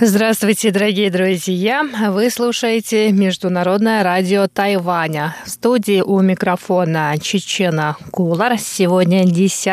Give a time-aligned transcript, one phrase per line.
[0.00, 1.82] Здравствуйте, дорогие друзья!
[2.10, 5.34] Вы слушаете Международное радио Тайваня.
[5.44, 8.58] В студии у микрофона Чечена Кулар.
[8.60, 9.66] Сегодня 10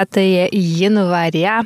[0.51, 1.61] января,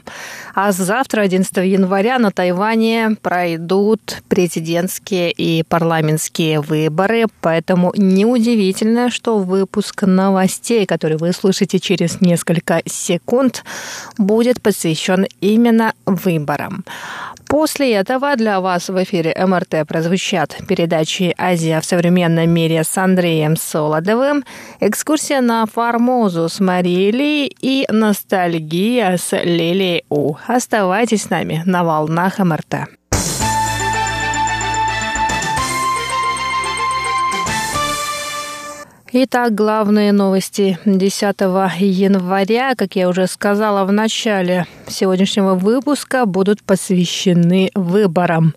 [0.54, 10.02] а завтра, 11 января, на Тайване пройдут президентские и парламентские выборы, поэтому неудивительно, что выпуск
[10.02, 13.64] новостей, который вы слышите через несколько секунд,
[14.18, 16.84] будет посвящен именно выборам.
[17.50, 23.56] После этого для вас в эфире МРТ прозвучат передачи «Азия в современном мире» с Андреем
[23.56, 24.44] Солодовым,
[24.80, 30.36] экскурсия на Формозу с Марией и ностальгия с Лилией У.
[30.48, 32.90] Оставайтесь с нами на волнах МРТ.
[39.12, 41.42] Итак, главные новости 10
[41.80, 48.54] января, как я уже сказала в начале сегодняшнего выпуска, будут посвящены выборам.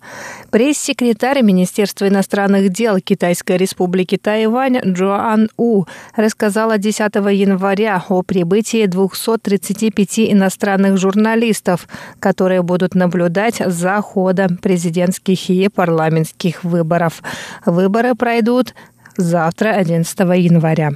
[0.50, 10.18] Пресс-секретарь Министерства иностранных дел Китайской республики Тайвань Джоан У рассказала 10 января о прибытии 235
[10.18, 11.88] иностранных журналистов,
[12.20, 17.22] которые будут наблюдать за ходом президентских и парламентских выборов.
[17.64, 18.74] Выборы пройдут
[19.16, 20.92] завтра, 11 января.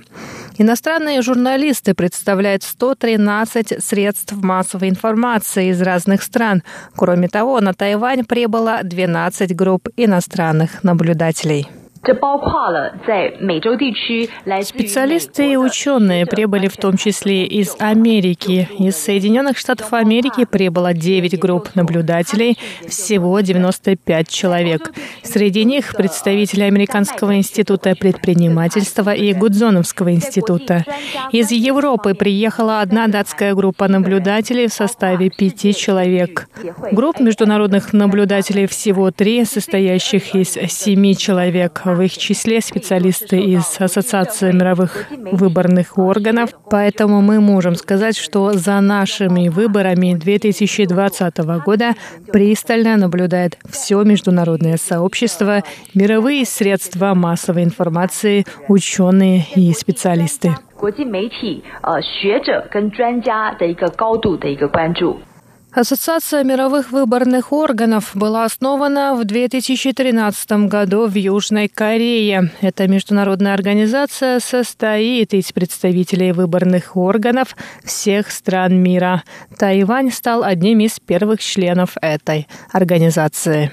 [0.58, 6.62] Иностранные журналисты представляют 113 средств массовой информации из разных стран.
[6.96, 11.68] Кроме того, на Тайвань прибыло 12 групп иностранных наблюдателей.
[14.62, 18.68] Специалисты и ученые прибыли в том числе из Америки.
[18.78, 24.92] Из Соединенных Штатов Америки прибыло 9 групп наблюдателей, всего 95 человек.
[25.22, 30.84] Среди них представители Американского института предпринимательства и Гудзоновского института.
[31.32, 36.48] Из Европы приехала одна датская группа наблюдателей в составе пяти человек.
[36.92, 44.51] Групп международных наблюдателей всего три, состоящих из семи человек в их числе специалисты из Ассоциации
[44.51, 51.93] мировых выборных органов, поэтому мы можем сказать, что за нашими выборами 2020 года
[52.31, 55.63] пристально наблюдает все международное сообщество,
[55.93, 60.55] мировые средства массовой информации, ученые и специалисты.
[60.81, 65.19] 国际媒体、呃学者跟专家的一个高度的一个关注。
[65.76, 72.50] Ассоциация мировых выборных органов была основана в 2013 году в Южной Корее.
[72.62, 77.54] Эта международная организация состоит из представителей выборных органов
[77.84, 79.22] всех стран мира.
[79.58, 83.70] Тайвань стал одним из первых членов этой организации.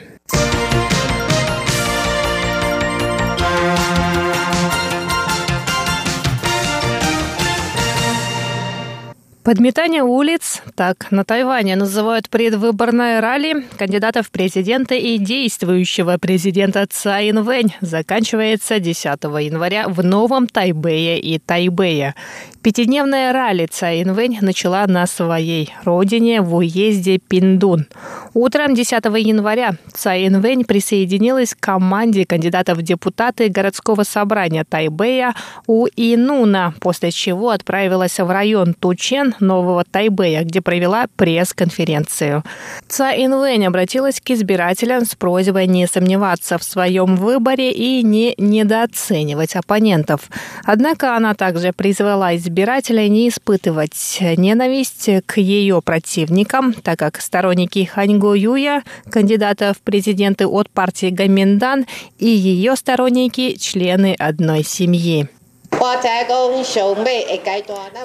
[9.43, 17.33] Подметание улиц, так на Тайване называют предвыборное ралли кандидатов в президенты и действующего президента Цай
[17.33, 22.15] Вэнь, заканчивается 10 января в Новом Тайбэе и Тайбэе.
[22.61, 27.87] Пятидневная ралли Цай Вэнь начала на своей родине в уезде Пиндун.
[28.33, 35.35] Утром 10 января Цай Вэнь присоединилась к команде кандидатов в депутаты городского собрания Тайбэя
[35.67, 42.43] у Инуна, после чего отправилась в район Тучен Нового Тайбэя, где провела пресс-конференцию.
[42.87, 49.55] Ца Инвэнь обратилась к избирателям с просьбой не сомневаться в своем выборе и не недооценивать
[49.55, 50.29] оппонентов.
[50.63, 58.33] Однако она также призвала избирателей не испытывать ненависть к ее противникам, так как сторонники Ханьго
[58.33, 61.85] Юя, кандидата в президенты от партии Гаминдан,
[62.19, 65.27] и ее сторонники– члены одной семьи.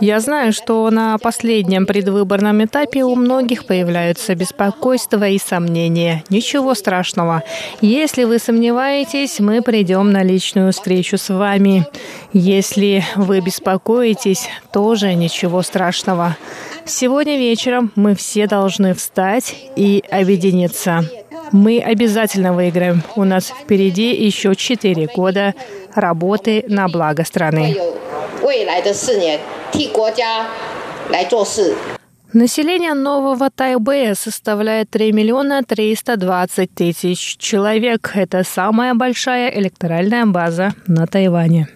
[0.01, 6.25] Я знаю, что на последнем предвыборном этапе у многих появляются беспокойства и сомнения.
[6.29, 7.43] Ничего страшного.
[7.81, 11.87] Если вы сомневаетесь, мы придем на личную встречу с вами.
[12.33, 16.37] Если вы беспокоитесь, тоже ничего страшного.
[16.85, 21.05] Сегодня вечером мы все должны встать и объединиться.
[21.53, 23.03] Мы обязательно выиграем.
[23.17, 25.55] У нас впереди еще четыре года
[25.95, 27.77] работы на благо страны.
[32.35, 38.13] Население Нового Тайбэя составляет 3 миллиона 320 тысяч человек.
[38.15, 41.69] Это самая большая электоральная база на Тайване.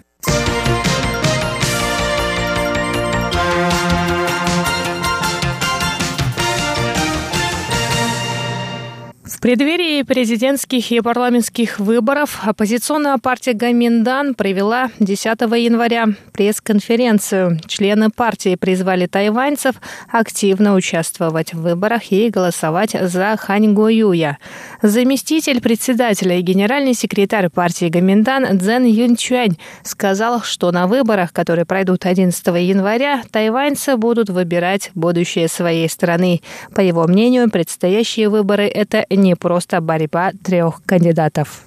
[9.43, 17.59] Преддверии президентских и парламентских выборов оппозиционная партия Гаминдан провела 10 января пресс-конференцию.
[17.67, 19.75] Члены партии призвали тайваньцев
[20.09, 24.39] активно участвовать в выборах и голосовать за Хань Гоюя.
[24.81, 32.07] Заместитель председателя и генеральный секретарь партии Гаминдан Цзэн Юнчуань сказал, что на выборах, которые пройдут
[32.07, 36.43] 11 января, тайваньцы будут выбирать будущее своей страны.
[36.77, 41.63] По его мнению, предстоящие выборы– это не не просто борьба трех кандидатов.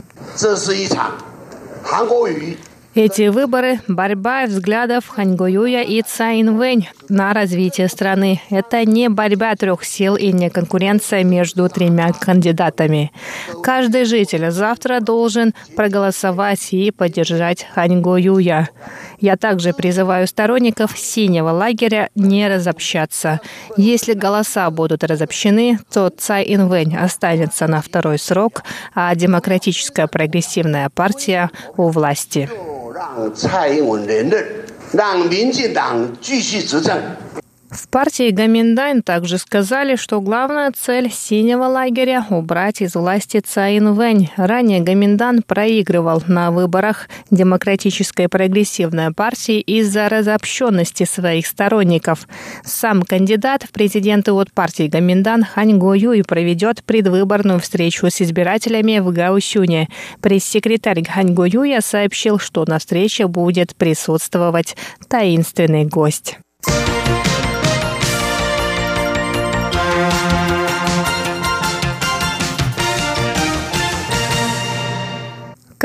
[2.95, 8.39] Эти выборы– борьба взглядов Ханьгоюя и Цаин Вэнь на развитие страны.
[8.49, 13.11] Это не борьба трех сил и не конкуренция между тремя кандидатами.
[13.63, 18.69] Каждый житель завтра должен проголосовать и поддержать Ханьгоюя.
[19.19, 23.41] Я также призываю сторонников синего лагеря не разобщаться.
[23.75, 28.63] Если голоса будут разобщены, то Цай Инвэнь останется на второй срок,
[28.93, 32.49] а Демократическая прогрессивная партия у власти.
[33.05, 34.43] 让蔡英文连任，
[34.91, 36.99] 让民进党继续执政。
[37.75, 44.31] В партии Гаминдайн также сказали, что главная цель синего лагеря– убрать из власти Цаин Вэнь.
[44.37, 52.29] Ранее Гаминдан проигрывал на выборах Демократической прогрессивной партии из-за разобщенности своих сторонников.
[52.63, 58.99] Сам кандидат в президенты от партии Гаминдан Хань Го Юй проведет предвыборную встречу с избирателями
[58.99, 59.89] в Гаусюне.
[60.21, 64.77] Пресс-секретарь Хань Го Юя сообщил, что на встрече будет присутствовать
[65.09, 66.37] таинственный гость.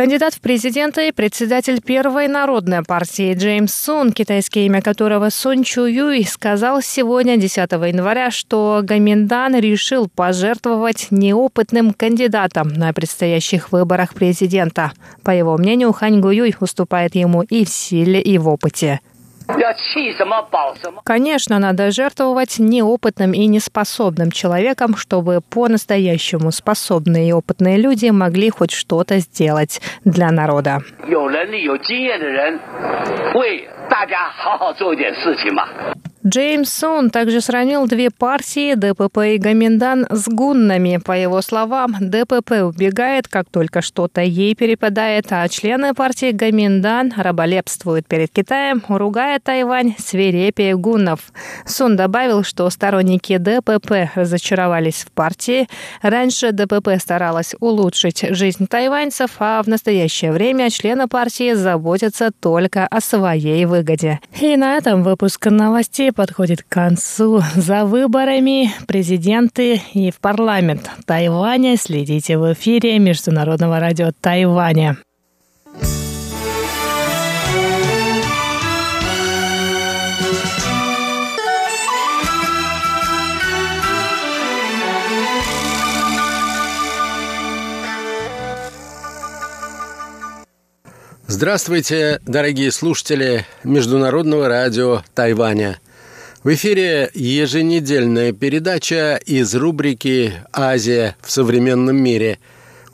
[0.01, 5.85] Кандидат в президенты и председатель первой народной партии Джеймс Сун, китайское имя которого Сун Чу
[5.85, 14.93] Юй, сказал сегодня, 10 января, что Гаминдан решил пожертвовать неопытным кандидатом на предстоящих выборах президента.
[15.23, 19.01] По его мнению, Хань Гу Юй уступает ему и в силе, и в опыте.
[21.05, 28.73] Конечно, надо жертвовать неопытным и неспособным человеком, чтобы по-настоящему способные и опытные люди могли хоть
[28.73, 30.81] что-то сделать для народа.
[36.27, 41.01] Джеймс Сон также сравнил две партии ДПП и Гаминдан с гуннами.
[41.03, 48.07] По его словам, ДПП убегает, как только что-то ей перепадает, а члены партии Гаминдан раболепствуют
[48.07, 51.33] перед Китаем, ругая Тайвань свирепее гуннов.
[51.65, 55.69] Сун добавил, что сторонники ДПП разочаровались в партии.
[56.03, 63.01] Раньше ДПП старалась улучшить жизнь тайваньцев, а в настоящее время члены партии заботятся только о
[63.01, 64.21] своей выгоде.
[64.39, 67.43] И на этом выпуск новостей подходит к концу.
[67.57, 74.99] За выборами президенты и в парламент Тайваня следите в эфире Международного радио Тайваня.
[91.27, 95.79] Здравствуйте, дорогие слушатели Международного радио Тайваня–
[96.43, 102.39] в эфире еженедельная передача из рубрики «Азия в современном мире».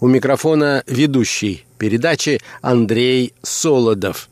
[0.00, 4.28] У микрофона ведущий передачи Андрей Солодов.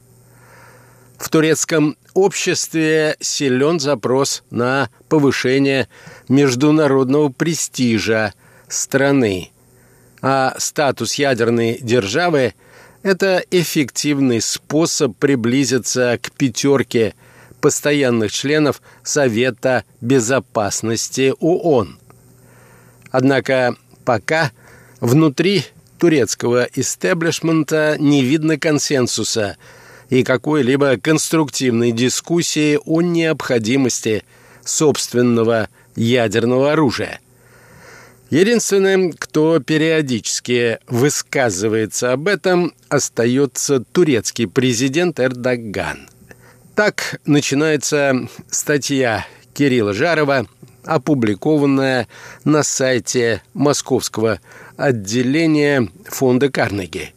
[1.17, 5.89] В турецком обществе силен запрос на повышение
[6.29, 8.35] международного престижа
[8.69, 9.53] страны.
[10.23, 12.55] А статус ядерной державы–
[13.05, 17.15] это эффективный способ приблизиться к пятерке–
[17.65, 21.99] постоянных членов Совета Безопасности ООН.
[23.11, 24.53] Однако пока
[25.01, 25.65] внутри
[25.99, 29.57] турецкого истеблишмента не видно консенсуса
[30.11, 34.25] и какой-либо конструктивной дискуссии о необходимости
[34.63, 37.19] собственного ядерного оружия.
[38.29, 46.11] Единственным, кто периодически высказывается об этом, остается турецкий президент Эрдоган–
[46.75, 50.47] так начинается статья Кирилла Жарова,
[50.85, 52.09] опубликованная
[52.45, 54.41] на сайте Московского
[54.77, 57.15] отделения фонда Карнеги.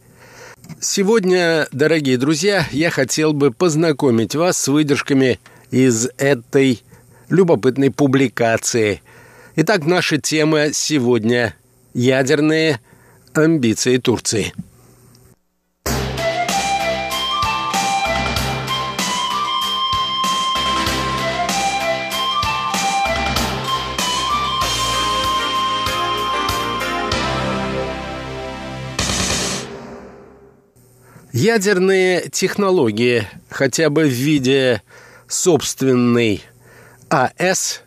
[0.80, 6.82] Сегодня, дорогие друзья, я хотел бы познакомить вас с выдержками из этой
[7.28, 9.02] любопытной публикации.
[9.56, 11.54] Итак, наша тема сегодня–
[11.94, 12.80] ядерные
[13.34, 14.52] амбиции Турции–
[31.32, 34.82] Ядерные технологии, хотя бы в виде
[35.26, 36.42] собственной
[37.10, 37.82] АЭС,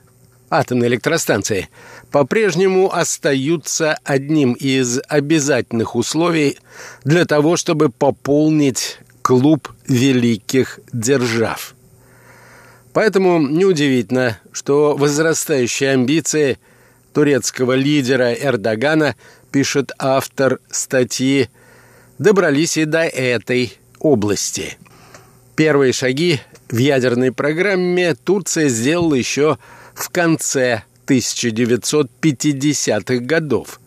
[0.51, 1.69] атомной электростанции,
[2.11, 6.59] по-прежнему остаются одним из обязательных условий
[7.03, 11.73] для того, чтобы пополнить клуб великих держав.
[12.93, 16.59] Поэтому неудивительно, что возрастающие амбиции
[17.13, 19.15] турецкого лидера Эрдогана,
[19.51, 21.49] пишет автор статьи,
[22.21, 24.77] добрались и до этой области.
[25.55, 29.57] Первые шаги в ядерной программе Турция сделала еще
[29.95, 33.79] в конце 1950-х годов.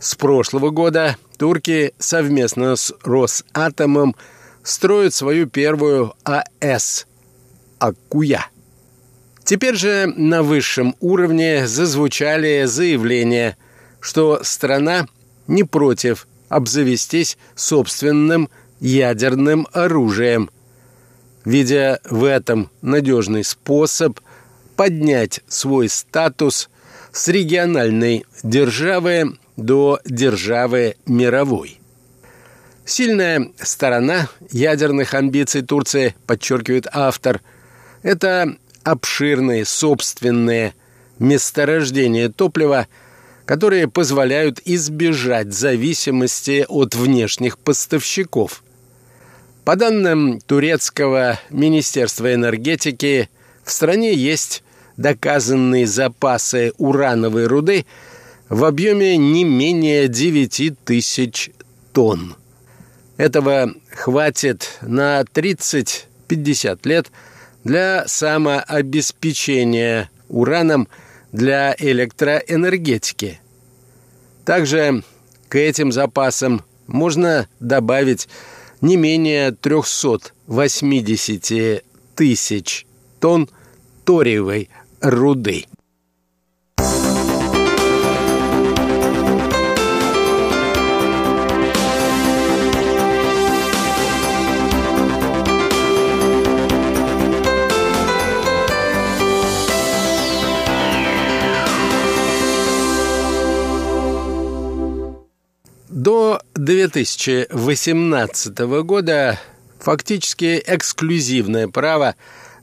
[0.00, 4.16] С прошлого года турки совместно с Росатомом
[4.64, 7.06] строят свою первую АЭС
[7.78, 8.48] «Аккуя».
[9.44, 13.56] Теперь же на высшем уровне зазвучали заявления,
[14.00, 15.06] что страна
[15.46, 18.48] не против обзавестись собственным
[18.80, 20.50] ядерным оружием,
[21.44, 24.20] видя в этом надежный способ
[24.76, 26.68] поднять свой статус
[27.12, 31.80] с региональной державы до державы мировой.
[32.84, 37.40] Сильная сторона ядерных амбиций Турции, подчеркивает автор,
[38.02, 40.74] это обширные собственные
[41.18, 42.86] месторождения топлива,
[43.46, 48.62] которые позволяют избежать зависимости от внешних поставщиков.
[49.64, 53.28] По данным турецкого Министерства энергетики,
[53.64, 54.62] в стране есть
[54.96, 57.86] доказанные запасы урановой руды
[58.48, 61.50] в объеме не менее 9 тысяч
[61.92, 62.36] тонн.
[63.16, 67.10] Этого хватит на 30-50 лет
[67.62, 70.88] для самообеспечения ураном
[71.34, 73.40] для электроэнергетики.
[74.44, 75.02] Также
[75.48, 78.28] к этим запасам можно добавить
[78.80, 81.82] не менее 380
[82.14, 82.86] тысяч
[83.18, 83.50] тонн
[84.04, 85.64] ториевой руды.
[105.94, 109.38] До 2018 года
[109.78, 112.16] фактически эксклюзивное право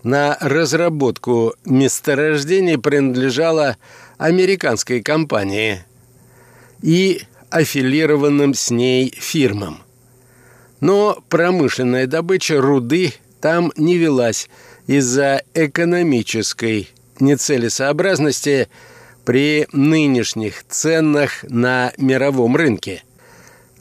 [0.03, 3.77] на разработку месторождений принадлежало
[4.17, 5.85] американской компании
[6.81, 9.81] и аффилированным с ней фирмам.
[10.81, 14.49] Но промышленная добыча руды там не велась
[14.87, 16.89] из-за экономической
[17.21, 18.67] нецелесообразности
[19.23, 23.03] при нынешних ценах на мировом рынке–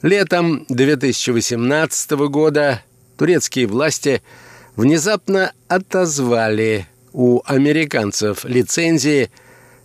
[0.01, 2.81] Летом 2018 года
[3.17, 4.23] турецкие власти
[4.75, 9.29] внезапно отозвали у американцев лицензии,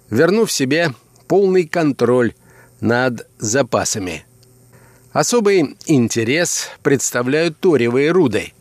[0.09, 0.95] вернув себе
[1.29, 2.33] полный контроль
[2.81, 4.25] над запасами.
[5.13, 8.55] Особый интерес представляют торевые руды.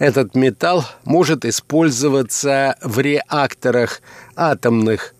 [0.00, 4.00] Этот металл может использоваться в реакторах
[4.34, 5.14] атомных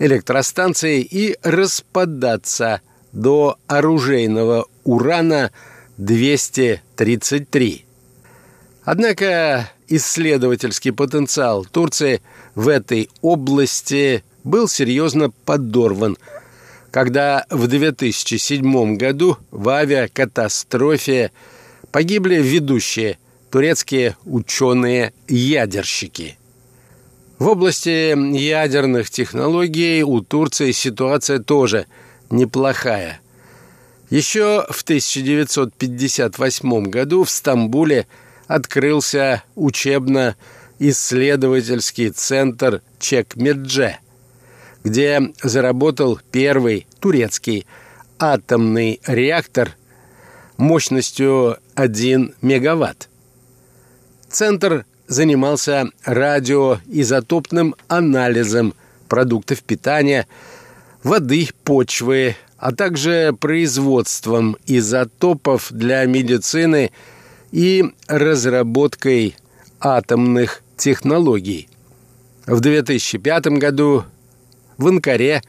[0.00, 2.80] электростанций и распадаться
[3.12, 7.82] до оружейного урана-233.
[8.84, 12.20] Однако исследовательский потенциал Турции
[12.54, 16.16] в этой области был серьезно подорван,
[16.90, 21.32] когда в 2007 году в авиакатастрофе
[21.90, 23.18] погибли ведущие
[23.50, 26.38] турецкие ученые-ядерщики.
[27.38, 31.86] В области ядерных технологий у Турции ситуация тоже
[32.32, 33.20] неплохая.
[34.10, 38.06] Еще в 1958 году в Стамбуле
[38.46, 43.96] открылся учебно-исследовательский центр Чекмедже,
[44.84, 47.66] где заработал первый турецкий
[48.18, 49.70] атомный реактор
[50.56, 53.08] мощностью 1 мегаватт.
[54.28, 58.74] Центр занимался радиоизотопным анализом
[59.08, 60.26] продуктов питания,
[61.02, 66.92] воды, почвы, а также производством изотопов для медицины
[67.50, 69.36] и разработкой
[69.80, 71.68] атомных технологий.
[72.46, 74.04] В 2005 году
[74.78, 75.42] в Анкаре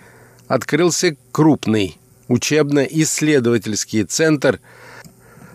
[0.47, 4.59] открылся крупный учебно-исследовательский центр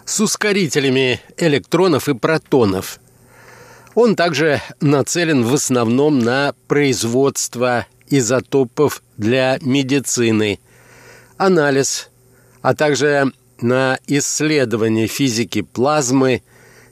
[0.04, 3.00] с ускорителями электронов и протонов.
[3.94, 10.58] Он также нацелен в основном на производство изотопов для медицины–
[11.38, 12.10] анализ,
[12.60, 16.42] а также на исследование физики плазмы,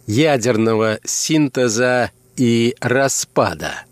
[0.06, 3.85] ядерного синтеза и распада.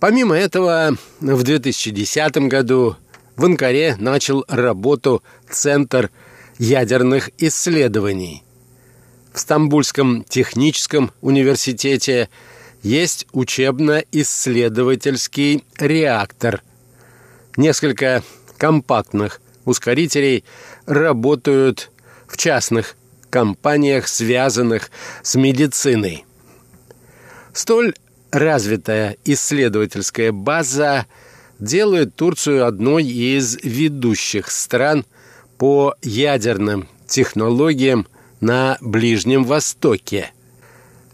[0.00, 2.96] Помимо этого, в 2010 году
[3.36, 6.10] в Анкаре начал работу Центр
[6.58, 8.42] ядерных исследований.
[9.32, 12.28] В Стамбульском техническом университете
[12.86, 16.62] есть учебно-исследовательский реактор.
[17.56, 18.22] Несколько
[18.56, 20.44] компактных ускорителей
[20.86, 21.90] работают
[22.28, 22.94] в частных
[23.28, 24.92] компаниях, связанных
[25.24, 26.24] с медициной.
[27.52, 27.94] Столь
[28.30, 31.06] развитая исследовательская база
[31.58, 35.04] делает Турцию одной из ведущих стран
[35.58, 38.06] по ядерным технологиям
[38.40, 40.30] на Ближнем Востоке.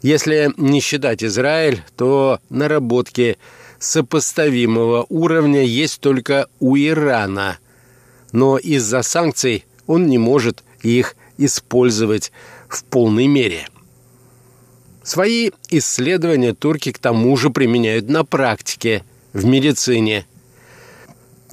[0.03, 3.39] Если не считать Израиль, то наработки
[3.79, 7.59] сопоставимого уровня есть только у Ирана,
[8.33, 12.33] но из-за санкций он не может их использовать
[12.69, 13.69] в полной мере.
[15.05, 20.27] Свои исследования турки к тому же применяют на практике, в медицине.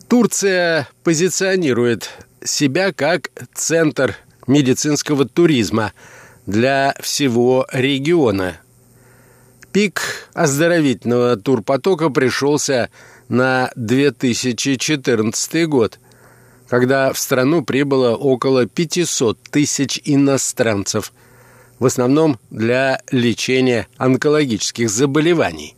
[0.08, 2.10] Турция позиционирует
[2.44, 4.16] себя как центр
[4.48, 5.94] медицинского туризма
[6.50, 8.60] для всего региона.
[9.72, 12.90] Пик оздоровительного турпотока пришелся
[13.28, 16.00] на 2014 год,
[16.68, 21.14] когда в страну прибыло около 500 тысяч иностранцев–
[21.80, 25.76] в основном для лечения онкологических заболеваний.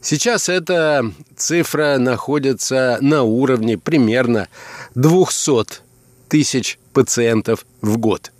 [0.00, 4.48] Сейчас эта цифра находится на уровне примерно
[4.94, 5.82] 200
[6.28, 8.33] тысяч пациентов в год.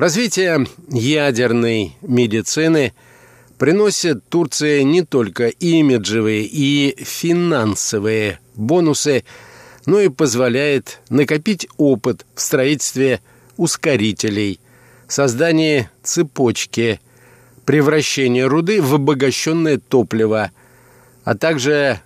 [0.00, 2.94] Развитие ядерной медицины
[3.58, 9.24] приносит Турции не только имиджевые и финансовые бонусы,
[9.84, 13.20] но и позволяет накопить опыт в строительстве
[13.58, 14.58] ускорителей–
[15.06, 16.98] создание цепочки,
[17.66, 20.50] превращение руды в обогащенное топливо,
[21.24, 22.00] а также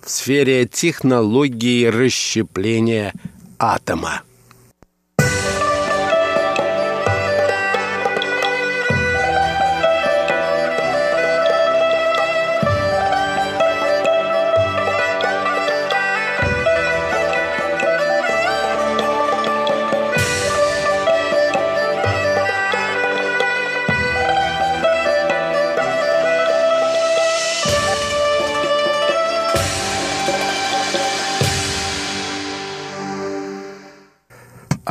[0.00, 3.12] в сфере технологии расщепления
[3.58, 4.22] атома.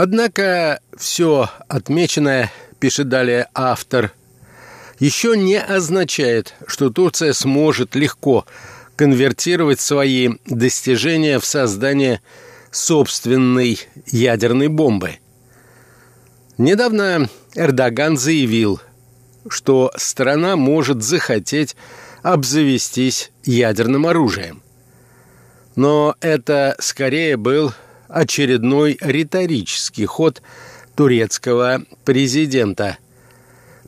[0.01, 4.13] Однако все отмеченное, пишет далее автор,
[4.97, 8.45] еще не означает, что Турция сможет легко
[8.95, 12.21] конвертировать свои достижения в создание
[12.71, 15.17] собственной ядерной бомбы.
[16.57, 18.79] Недавно Эрдоган заявил,
[19.49, 21.75] что страна может захотеть
[22.23, 24.63] обзавестись ядерным оружием.
[25.75, 27.73] Но это скорее был
[28.09, 30.41] очередной риторический ход
[30.95, 32.97] турецкого президента.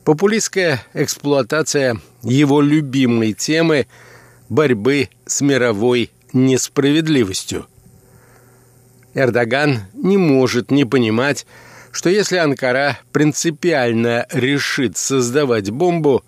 [0.05, 3.88] Популистская эксплуатация его любимой темы
[4.49, 7.67] борьбы с мировой несправедливостью.
[9.13, 11.45] Эрдоган не может не понимать,
[11.91, 16.23] что если Анкара принципиально решит создавать бомбу,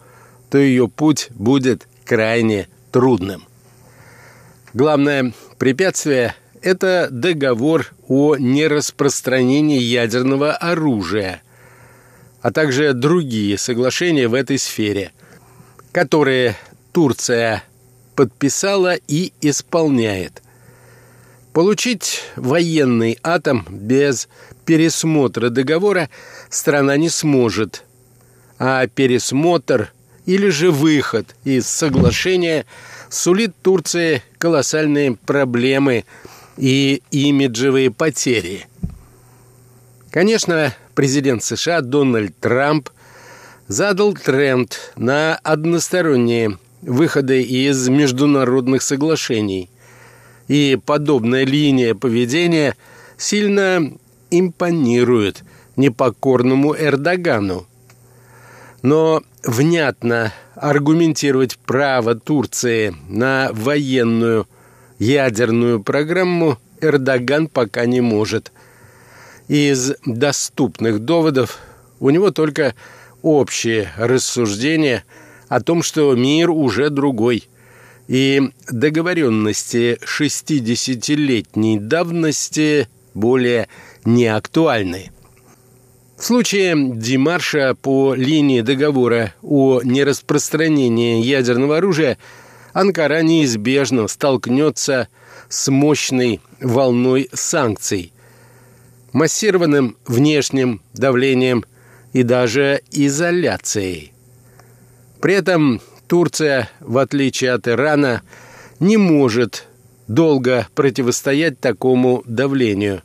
[0.50, 3.46] то ее путь будет крайне трудным.
[4.74, 11.44] Главное препятствие это договор о нераспространении ядерного оружия,
[12.42, 15.12] а также другие соглашения в этой сфере,
[15.92, 16.56] которые
[16.94, 17.64] Турция
[18.16, 20.42] подписала и исполняет.
[21.52, 24.30] Получить военный атом без
[24.66, 26.10] пересмотра договора
[26.50, 27.84] страна не сможет,
[28.58, 29.92] а пересмотр
[30.26, 32.66] или же выход из соглашения
[33.10, 36.06] сулит Турции колоссальные проблемы–
[36.58, 38.68] и имиджевые потери.
[40.12, 42.90] Конечно, президент США Дональд Трамп
[43.68, 49.70] задал тренд на односторонние выходы из международных соглашений.
[50.48, 52.76] И подобная линия поведения
[53.18, 53.92] сильно
[54.30, 55.44] импонирует
[55.78, 57.66] непокорному Эрдогану.
[58.82, 64.48] Но внятно аргументировать право Турции на военную
[65.04, 68.52] ядерную программу Эрдоган пока не может.
[69.48, 71.60] Из доступных доводов
[72.00, 72.74] у него только
[73.22, 75.04] общее рассуждение
[75.50, 77.48] о том, что мир уже другой,
[78.08, 83.68] и договоренности 60-летней давности более
[84.06, 85.12] не актуальны.
[86.18, 92.18] В случае демарша по линии договора о нераспространении ядерного оружия
[92.74, 95.08] Анкара неизбежно столкнется
[95.48, 98.12] с мощной волной санкций,
[99.14, 101.64] массированным внешним давлением
[102.14, 104.12] и даже изоляцией.
[105.22, 108.24] При этом Турция, в отличие от Ирана,
[108.80, 109.68] не может
[110.08, 113.04] долго противостоять такому давлению.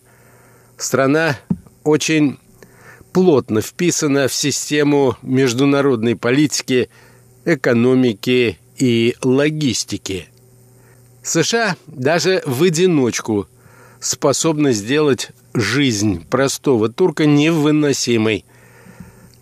[0.78, 1.38] Страна
[1.84, 2.38] очень
[3.12, 6.88] плотно вписана в систему международной политики,
[7.44, 10.28] экономики и логистики.
[11.22, 13.48] США даже в одиночку
[14.00, 18.44] способны сделать жизнь простого турка невыносимой.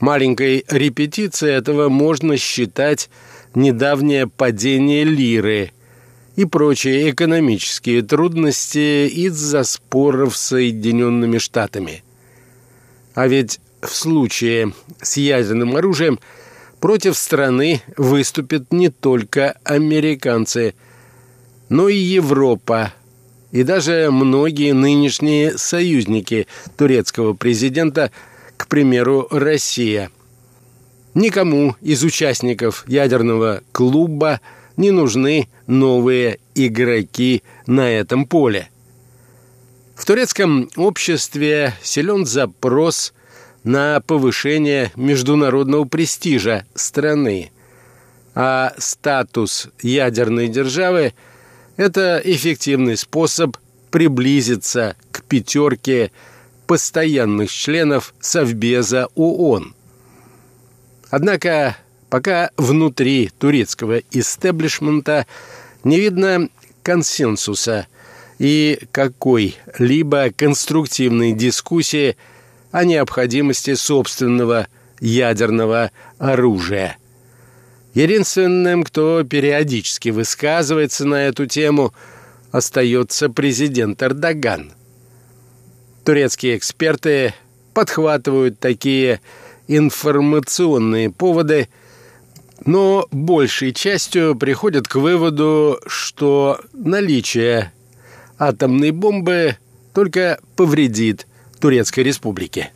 [0.00, 3.08] Маленькой репетицией этого можно считать
[3.54, 5.72] недавнее падение лиры
[6.36, 12.02] и прочие экономические трудности из-за споров с Соединенными Штатами.
[13.14, 16.18] А ведь в случае с ядерным оружием
[16.86, 20.76] против страны выступят не только американцы,
[21.68, 22.92] но и Европа,
[23.50, 26.46] и даже многие нынешние союзники
[26.76, 28.12] турецкого президента,
[28.56, 30.10] к примеру, Россия.
[31.14, 34.40] Никому из участников ядерного клуба
[34.76, 38.68] не нужны новые игроки на этом поле–
[39.96, 43.14] в турецком обществе силен запрос
[43.66, 47.50] на повышение международного престижа страны,
[48.34, 51.12] а статус ядерной державы–
[51.76, 53.56] это эффективный способ
[53.90, 56.12] приблизиться к пятерке
[56.68, 59.74] постоянных членов Совбеза ООН.
[61.10, 61.76] Однако
[62.08, 65.26] пока внутри турецкого истеблишмента
[65.82, 66.48] не видно
[66.82, 67.88] консенсуса–
[68.38, 72.16] и какой-либо конструктивной дискуссии
[72.76, 74.68] о необходимости собственного
[75.00, 76.98] ядерного оружия.
[77.94, 81.94] Единственным, кто периодически высказывается на эту тему,
[82.52, 84.74] остается президент Эрдоган.
[86.04, 87.32] Турецкие эксперты
[87.72, 89.22] подхватывают такие
[89.68, 91.70] информационные поводы,
[92.66, 97.72] но большей частью приходят к выводу, что наличие
[98.38, 99.56] атомной бомбы
[99.94, 101.26] только повредит
[101.66, 102.70] Турецкой Республике.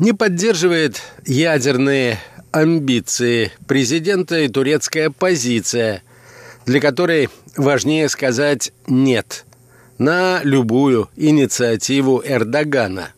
[0.00, 2.18] не поддерживает ядерные
[2.50, 6.02] амбиции президента и турецкая позиция,
[6.66, 9.44] для которой важнее сказать «нет»
[9.98, 13.12] на любую инициативу Эрдогана.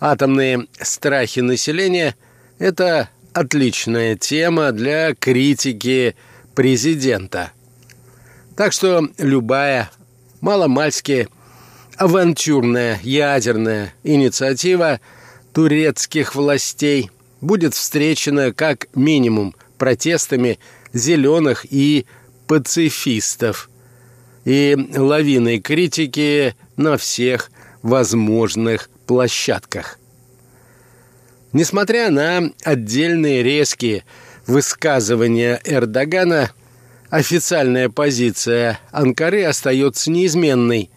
[0.00, 2.16] Атомные страхи населения–
[2.58, 6.16] это отличная тема для критики
[6.54, 7.52] президента.
[8.56, 9.90] Так что любая
[10.40, 11.28] маломальски
[11.96, 15.00] авантюрная ядерная инициатива
[15.52, 20.58] турецких властей– будет встречена как минимум протестами
[20.92, 22.06] зеленых и
[22.48, 23.70] пацифистов
[24.44, 27.50] и лавиной критики на всех
[27.82, 29.98] возможных площадках.
[31.52, 34.04] Несмотря на отдельные резкие
[34.46, 36.50] высказывания Эрдогана,
[37.10, 40.90] официальная позиция Анкары остается неизменной.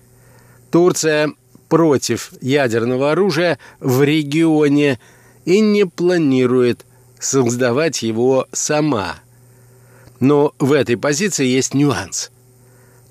[0.72, 1.34] Турция
[1.70, 4.98] против ядерного оружия в регионе–
[5.46, 6.86] и не планирует
[7.20, 9.16] создавать его сама.
[10.22, 12.32] Но в этой позиции есть нюанс.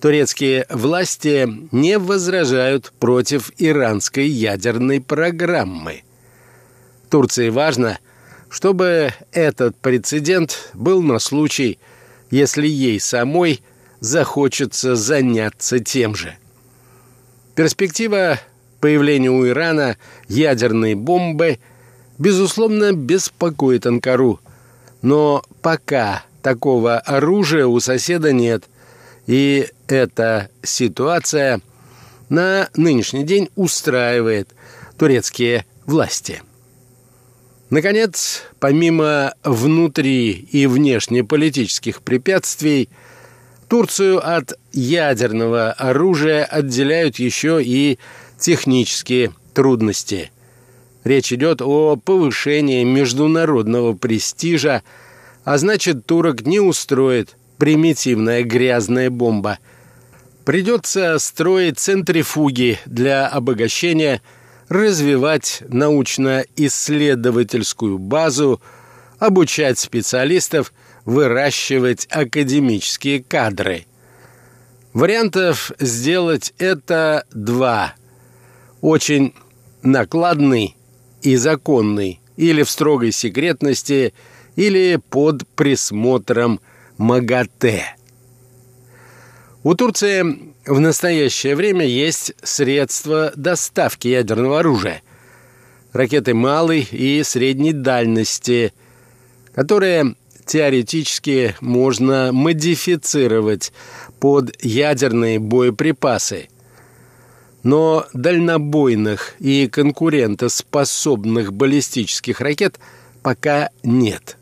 [0.00, 6.04] Турецкие власти не возражают против иранской ядерной программы.
[7.10, 7.98] Турции важно,
[8.48, 11.78] чтобы этот прецедент был на случай,
[12.30, 13.60] если ей самой
[14.00, 16.38] захочется заняться тем же.
[17.54, 18.40] Перспектива
[18.80, 21.58] появления у Ирана ядерной бомбы–
[22.20, 24.40] безусловно, беспокоит Анкару.
[25.02, 28.64] Но пока такого оружия у соседа нет.
[29.26, 31.60] И эта ситуация
[32.28, 34.48] на нынешний день устраивает
[34.98, 36.42] турецкие власти.
[37.70, 42.88] Наконец, помимо внутри и внешнеполитических препятствий,
[43.68, 48.00] Турцию от ядерного оружия отделяют еще и
[48.36, 50.32] технические трудности–
[51.04, 54.82] Речь идет о повышении международного престижа,
[55.44, 59.58] а значит, турок не устроит примитивная грязная бомба,
[60.44, 64.20] Придется строить центрифуги для обогащения,
[64.68, 68.60] развивать научно-исследовательскую базу,
[69.20, 70.72] обучать специалистов,
[71.04, 73.86] выращивать академические кадры.
[74.92, 77.94] Вариантов сделать это два.
[78.80, 79.34] Очень
[79.82, 80.74] накладный
[81.22, 84.12] и законный, или в строгой секретности,
[84.56, 86.60] или под присмотром
[86.98, 87.96] МАГАТЭ.
[89.62, 90.22] У Турции
[90.66, 95.02] в настоящее время есть средства доставки ядерного оружия.
[95.92, 98.72] Ракеты малой и средней дальности,
[99.54, 100.14] которые
[100.46, 103.72] теоретически можно модифицировать
[104.18, 106.48] под ядерные боеприпасы.
[107.62, 112.78] Но дальнобойных и конкурентоспособных баллистических ракет
[113.22, 114.38] пока нет.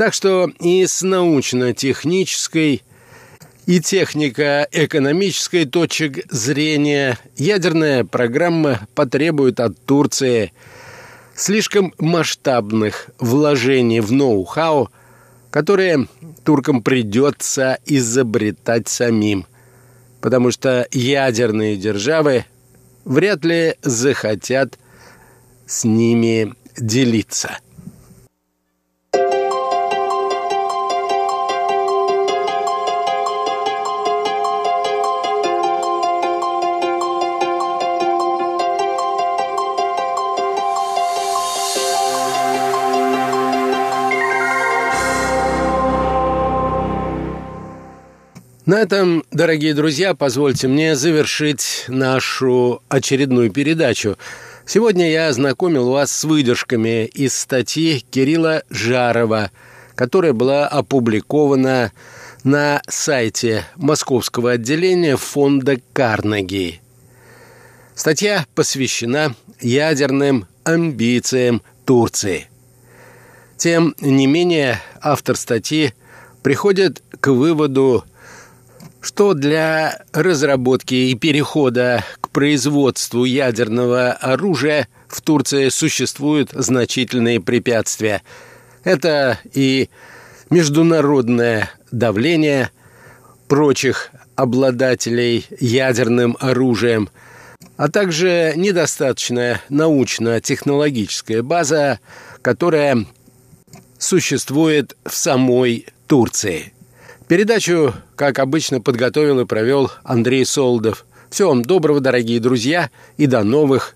[0.00, 2.82] Так что и с научно-технической
[3.66, 10.54] и технико-экономической точек зрения ядерная программа потребует от Турции
[11.34, 14.88] слишком масштабных вложений в ноу-хау,
[15.50, 16.08] которые
[16.46, 19.44] туркам придется изобретать самим,
[20.22, 22.46] потому что ядерные державы
[23.04, 24.78] вряд ли захотят
[25.66, 27.58] с ними делиться.
[48.70, 54.16] На этом, дорогие друзья, позвольте мне завершить нашу очередную передачу.
[54.64, 59.50] Сегодня я ознакомил вас с выдержками из статьи Кирилла Жарова,
[59.96, 61.90] которая была опубликована
[62.44, 66.80] на сайте Московского отделения фонда Карнеги.
[67.96, 72.46] Статья посвящена ядерным амбициям Турции.
[73.56, 75.92] Тем не менее, автор статьи
[76.44, 78.04] приходит к выводу,
[79.00, 88.22] что для разработки и перехода к производству ядерного оружия в Турции существуют значительные препятствия.
[88.84, 89.88] Это и
[90.50, 92.70] международное давление
[93.48, 97.08] прочих обладателей ядерным оружием,
[97.76, 102.00] а также недостаточная научно-технологическая база,
[102.42, 103.06] которая
[103.98, 106.72] существует в самой Турции–
[107.30, 111.06] Передачу, как обычно, подготовил и провел Андрей Солдов.
[111.30, 113.94] Всего вам доброго, дорогие друзья, и до новых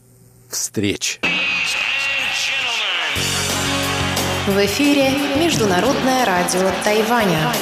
[0.49, 1.18] встреч.
[4.47, 7.53] В эфире Международное радио Тайваня.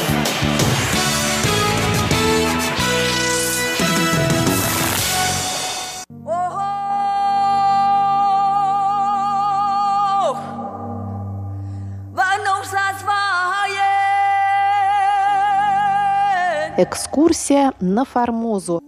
[16.78, 18.80] Экскурсия на Формозу.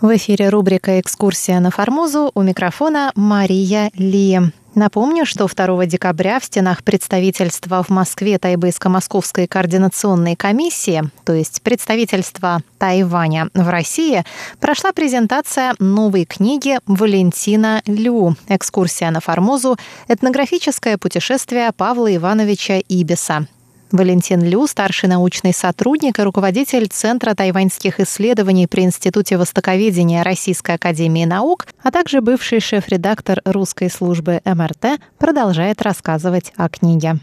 [0.00, 4.40] В эфире рубрика «Экскурсия на Формозу» у микрофона Мария Ли.
[4.76, 12.60] Напомню, что 2 декабря в стенах представительства в Москве Тайбэйско-Московской координационной комиссии, то есть представительства
[12.76, 14.22] Тайваня в России,
[14.60, 19.78] прошла презентация новой книги Валентина Лю «Экскурсия на Формозу.
[20.08, 23.46] Этнографическое путешествие Павла Ивановича Ибиса».
[23.92, 31.24] Валентин Лю, старший научный сотрудник и руководитель Центра тайваньских исследований при Институте востоковедения Российской академии
[31.24, 37.20] наук, а также бывший шеф-редактор русской службы МРТ, продолжает рассказывать о книге.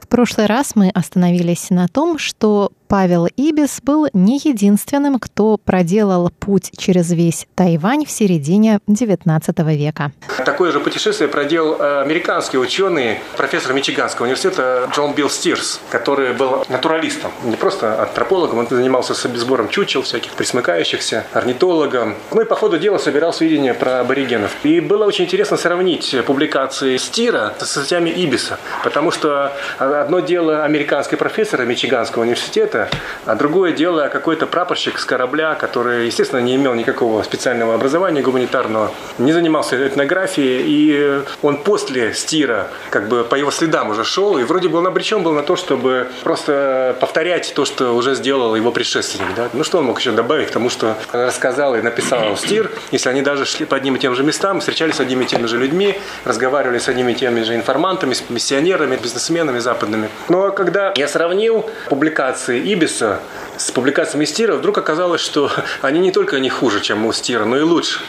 [0.00, 6.30] В прошлый раз мы остановились на том, что Павел Ибис был не единственным, кто проделал
[6.30, 10.12] путь через весь Тайвань в середине XIX века.
[10.44, 16.64] Такое же путешествие проделал э, американский ученый, профессор Мичиганского университета Джон Билл Стирс, который был
[16.68, 22.14] натуралистом, не просто антропологом, он занимался сбором чучел, всяких присмыкающихся, орнитологом.
[22.32, 24.54] Ну и по ходу дела собирал сведения про аборигенов.
[24.62, 31.16] И было очень интересно сравнить публикации Стира с статьями Ибиса, потому что одно дело американский
[31.16, 32.88] профессор Мичиганского университета, это.
[33.24, 38.92] А другое дело какой-то прапорщик с корабля, который, естественно, не имел никакого специального образования гуманитарного,
[39.18, 44.44] не занимался этнографией, и он после стира, как бы по его следам уже шел, и
[44.44, 48.70] вроде бы он обречен был на то, чтобы просто повторять то, что уже сделал его
[48.70, 49.34] предшественник.
[49.36, 49.48] Да?
[49.52, 53.22] Ну что он мог еще добавить к тому, что рассказал и написал стир, если они
[53.22, 55.98] даже шли по одним и тем же местам, встречались с одними и теми же людьми,
[56.24, 60.08] разговаривали с одними и теми же информантами, с миссионерами, бизнесменами западными.
[60.28, 63.20] Но когда я сравнил публикации Ибиса
[63.56, 65.50] с публикациями Стира, вдруг оказалось, что
[65.82, 68.00] они не только не хуже, чем у но и лучше.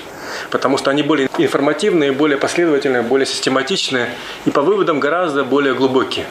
[0.52, 4.10] Потому что они более информативные, более последовательные, более систематичные
[4.46, 6.26] и по выводам гораздо более глубокие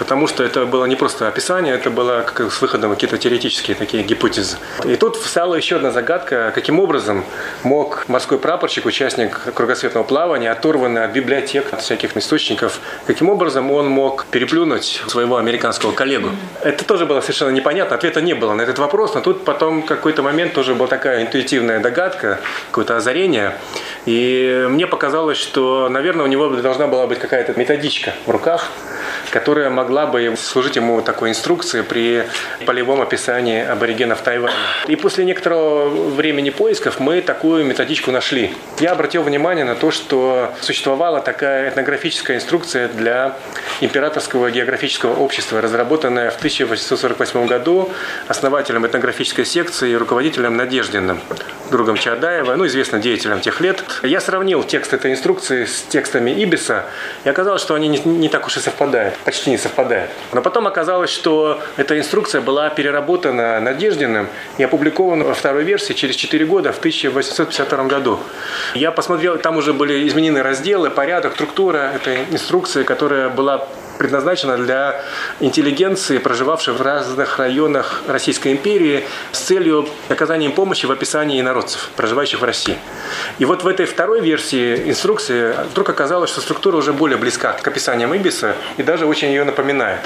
[0.00, 4.02] потому что это было не просто описание, это было как с выходом какие-то теоретические такие
[4.02, 4.56] гипотезы.
[4.86, 7.22] И тут встала еще одна загадка, каким образом
[7.64, 13.88] мог морской прапорщик, участник кругосветного плавания, оторванный от библиотек, от всяких источников, каким образом он
[13.88, 16.30] мог переплюнуть своего американского коллегу.
[16.62, 20.22] Это тоже было совершенно непонятно, ответа не было на этот вопрос, но тут потом какой-то
[20.22, 23.58] момент тоже была такая интуитивная догадка, какое-то озарение,
[24.06, 28.70] и мне показалось, что, наверное, у него должна была быть какая-то методичка в руках,
[29.30, 32.24] которая могла бы служить ему такой инструкцией при
[32.66, 34.54] полевом описании аборигенов Тайваня.
[34.88, 38.54] И после некоторого времени поисков мы такую методичку нашли.
[38.78, 43.36] Я обратил внимание на то, что существовала такая этнографическая инструкция для
[43.80, 47.90] Императорского географического общества, разработанная в 1848 году
[48.28, 51.20] основателем этнографической секции и руководителем Надеждиным,
[51.70, 53.82] другом Чадаева, ну, известным деятелем тех лет.
[54.02, 56.84] Я сравнил текст этой инструкции с текстами Ибиса,
[57.24, 60.10] и оказалось, что они не, не так уж и совпадают почти не совпадает.
[60.32, 66.16] Но потом оказалось, что эта инструкция была переработана Надеждиным и опубликована во второй версии через
[66.16, 68.18] 4 года в 1852 году.
[68.74, 73.66] Я посмотрел, там уже были изменены разделы, порядок, структура этой инструкции, которая была
[74.00, 75.02] предназначена для
[75.40, 81.90] интеллигенции, проживавшей в разных районах Российской империи, с целью оказания им помощи в описании инородцев,
[81.96, 82.78] проживающих в России.
[83.38, 87.68] И вот в этой второй версии инструкции вдруг оказалось, что структура уже более близка к
[87.68, 90.00] описаниям Ибиса и даже очень ее напоминает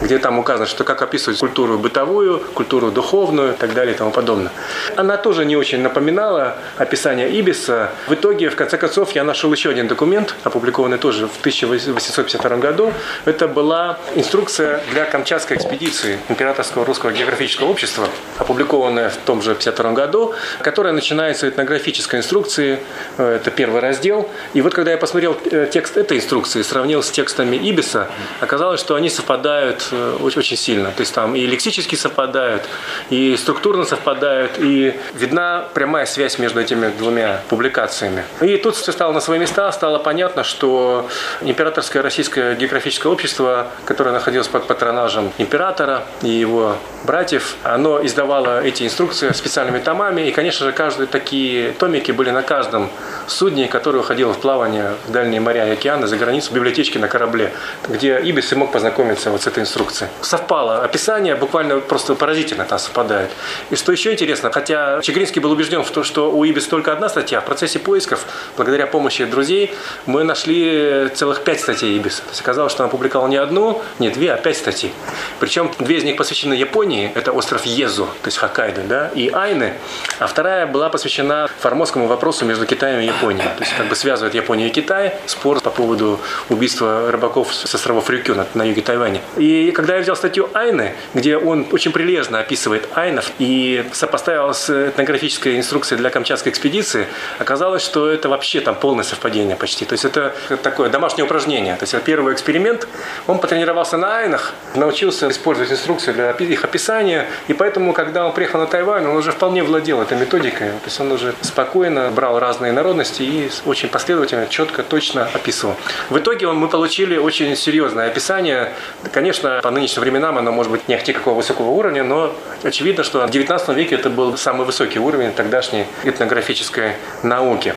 [0.00, 4.10] где там указано, что как описывать культуру бытовую, культуру духовную и так далее и тому
[4.10, 4.50] подобное.
[4.96, 7.90] Она тоже не очень напоминала описание Ибиса.
[8.08, 12.92] В итоге, в конце концов, я нашел еще один документ, опубликованный тоже в 1852 году.
[13.24, 18.08] Это была инструкция для Камчатской экспедиции Императорского русского географического общества,
[18.38, 22.78] опубликованная в том же 52 году, которая начинается этнографической инструкции.
[23.18, 24.28] Это первый раздел.
[24.54, 28.08] И вот когда я посмотрел э, текст этой инструкции, сравнил с текстами Ибиса,
[28.40, 30.90] оказалось, что они совпадают Э, очень сильно.
[30.90, 32.62] То есть там и лексически совпадают,
[33.10, 38.24] и структурно совпадают, и видна прямая связь между этими двумя публикациями.
[38.40, 41.08] И тут все стало на свои места, стало понятно, что
[41.40, 48.84] Императорское российское географическое общество, которое находилось под патронажем императора и его братьев, оно издавало эти
[48.84, 52.90] инструкции специальными томами, и, конечно же, каждые такие томики были на каждом
[53.26, 57.52] судне, которое уходило в плавание в дальние моря и океаны, за границу, библиотечки на корабле,
[57.88, 60.08] где Ибис и мог познакомиться вот с этой инструкцией инструкции.
[60.20, 60.82] Совпало.
[60.84, 63.30] Описание буквально просто поразительно там совпадает.
[63.70, 67.08] И что еще интересно, хотя Чегринский был убежден в том, что у Ибис только одна
[67.08, 69.74] статья, в процессе поисков, благодаря помощи друзей,
[70.06, 72.16] мы нашли целых пять статей Ибис.
[72.16, 74.92] То есть оказалось, что он опубликовал не одну, не две, а пять статей.
[75.38, 79.74] Причем две из них посвящены Японии, это остров Езу, то есть Хоккайдо, да, и Айны,
[80.18, 83.48] а вторая была посвящена формозскому вопросу между Китаем и Японией.
[83.56, 88.10] То есть как бы связывает Японию и Китай, спор по поводу убийства рыбаков с островов
[88.10, 89.20] Рюкю на, на юге Тайваня.
[89.36, 94.52] И и когда я взял статью Айны, где он очень прилежно описывает Айнов и сопоставил
[94.52, 97.06] с этнографической инструкцией для Камчатской экспедиции,
[97.38, 99.84] оказалось, что это вообще там полное совпадение почти.
[99.84, 101.76] То есть это такое домашнее упражнение.
[101.76, 102.88] То есть это первый эксперимент.
[103.28, 108.58] Он потренировался на Айнах, научился использовать инструкции для их описания, и поэтому, когда он приехал
[108.58, 110.70] на Тайвань, он уже вполне владел этой методикой.
[110.70, 115.76] То есть он уже спокойно брал разные народности и очень последовательно, четко, точно описывал.
[116.08, 118.72] В итоге мы получили очень серьезное описание.
[119.12, 122.32] Конечно, по нынешним временам оно может быть не ахти какого высокого уровня, но
[122.62, 127.74] очевидно, что в 19 веке это был самый высокий уровень тогдашней этнографической науки.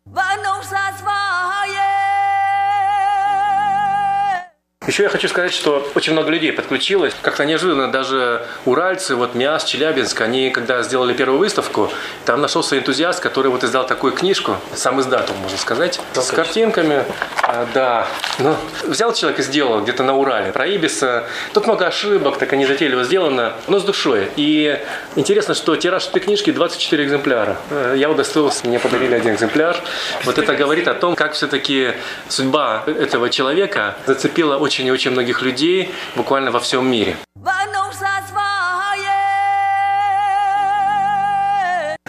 [4.85, 7.13] Еще я хочу сказать, что очень много людей подключилось.
[7.21, 11.89] Как-то неожиданно даже уральцы, вот МИАС, Челябинск, они когда сделали первую выставку,
[12.25, 17.05] там нашелся энтузиаст, который вот издал такую книжку, сам издатом, можно сказать, с картинками.
[17.43, 18.07] А, да.
[18.39, 21.25] Ну, взял человек и сделал где-то на Урале про Ибиса.
[21.53, 24.31] Тут много ошибок, так они затейливо сделано, но с душой.
[24.35, 24.77] И
[25.15, 27.57] интересно, что тираж этой книжки 24 экземпляра.
[27.69, 29.77] Э, я удостоился, мне подарили один экземпляр.
[30.25, 31.93] Вот это говорит о том, как все-таки
[32.27, 37.15] судьба этого человека зацепила очень очень и очень многих людей буквально во всем мире.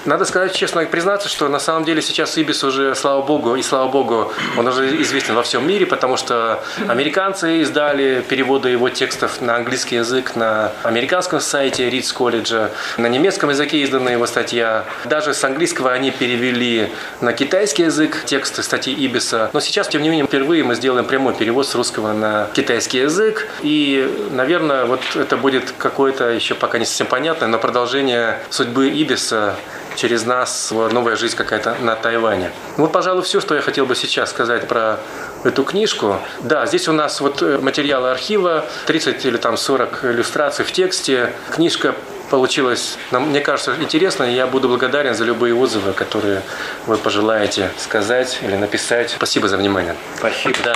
[0.05, 3.91] Надо сказать честно, признаться, что на самом деле сейчас Ибис уже, слава богу, и слава
[3.91, 9.57] богу, он уже известен во всем мире, потому что американцы издали переводы его текстов на
[9.57, 14.85] английский язык на американском сайте Ридс колледжа, на немецком языке издана его статья.
[15.07, 16.91] Даже с английского они перевели
[17.23, 19.49] на китайский язык тексты статьи Ибиса.
[19.55, 23.49] Но сейчас, тем не менее, впервые мы сделаем прямой перевод с русского на китайский язык.
[23.63, 29.57] И, наверное, вот это будет какое-то еще пока не совсем понятное, но продолжение судьбы Ибиса
[29.97, 32.51] через нас новая жизнь какая-то на Тайване.
[32.77, 34.99] Вот, пожалуй, все, что я хотел бы сейчас сказать про
[35.45, 36.19] эту книжку.
[36.41, 41.33] Да, здесь у нас вот э, материалы архива, 30 или там 40 иллюстраций в тексте.
[41.51, 41.95] Книжка
[42.31, 46.43] получилась, мне кажется, интересно, я буду благодарен за любые отзывы, которые
[46.87, 49.11] вы пожелаете сказать или написать.
[49.11, 49.95] Спасибо за внимание.
[50.19, 50.57] Спасибо.
[50.65, 50.75] Да.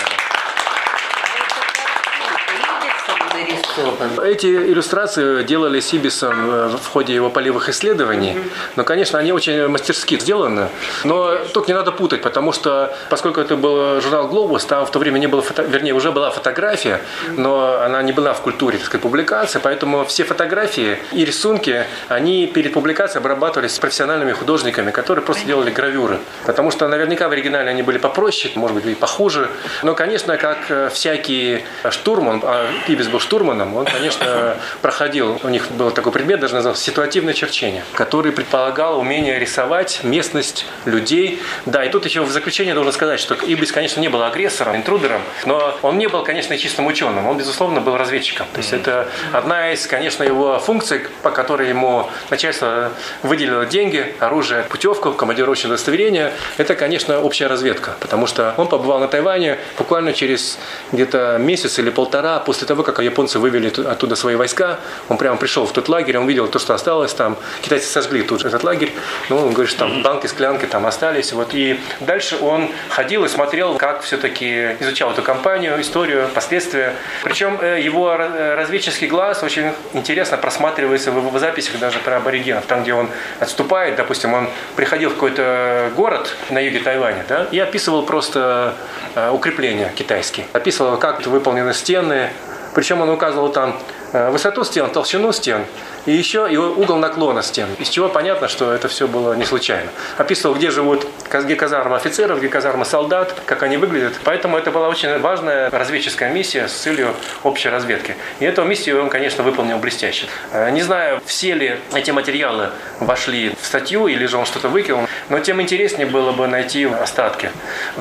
[4.25, 8.37] Эти иллюстрации делали Сибисом э, в ходе его полевых исследований.
[8.77, 10.69] Но, конечно, они очень мастерски сделаны.
[11.05, 14.99] Но тут не надо путать, потому что, поскольку это был журнал «Глобус», там в то
[14.99, 15.63] время не было, фото...
[15.63, 17.01] вернее, уже была фотография,
[17.37, 22.47] но она не была в культуре, так сказать, публикации, поэтому все фотографии и рисунки, они
[22.47, 26.19] перед публикацией обрабатывались профессиональными художниками, которые просто делали гравюры.
[26.47, 29.49] Потому что наверняка в оригинале они были попроще, может быть, и похуже.
[29.83, 33.77] Но, конечно, как э, всякий штурман, а Пибис был штурманом, там.
[33.77, 39.39] Он, конечно, проходил, у них был такой предмет, даже назывался ситуативное черчение, который предполагал умение
[39.39, 41.41] рисовать местность людей.
[41.67, 45.23] Да, и тут еще в заключение должен сказать, что Ибис, конечно, не был агрессором, интрудером,
[45.47, 47.27] но он не был, конечно, чистым ученым.
[47.27, 48.47] Он, безусловно, был разведчиком.
[48.53, 52.93] То есть это одна из, конечно, его функций, по которой ему начальство
[53.23, 56.33] выделило деньги, оружие, путевку, командировочное удостоверение.
[56.57, 60.59] Это, конечно, общая разведка, потому что он побывал на Тайване буквально через
[60.93, 64.79] где-то месяц или полтора после того, как японцы вывели вывели оттуда свои войска.
[65.09, 67.37] Он прямо пришел в тот лагерь, он видел то, что осталось там.
[67.63, 68.93] Китайцы сожгли тут же этот лагерь.
[69.29, 71.33] Ну, он говорит, что там банки, склянки там остались.
[71.33, 71.49] Вот.
[71.53, 76.95] И дальше он ходил и смотрел, как все-таки изучал эту кампанию, историю, последствия.
[77.25, 82.67] Причем э, его разведческий глаз очень интересно просматривается в его записях даже про аборигенов.
[82.67, 83.09] Там, где он
[83.41, 88.75] отступает, допустим, он приходил в какой-то город на юге Тайваня да, и описывал просто
[89.15, 90.47] э, укрепления китайские.
[90.53, 92.31] Описывал, как выполнены стены,
[92.79, 93.77] причем он указывал там
[94.13, 95.65] э, высоту стен, толщину стен
[96.07, 99.91] и еще и угол наклона стен, из чего понятно, что это все было не случайно.
[100.17, 104.15] Описывал, где живут, где казармы офицеров, где казармы солдат, как они выглядят.
[104.25, 108.17] Поэтому это была очень важная разведческая миссия с целью общей разведки.
[108.41, 110.27] И эту миссию он, конечно, выполнил блестяще.
[110.53, 112.71] Э, не знаю, все ли эти материалы
[113.01, 117.51] вошли в статью или же он что-то выкинул, но тем интереснее было бы найти остатки.